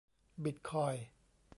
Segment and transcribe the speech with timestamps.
[0.43, 1.03] บิตคอยน์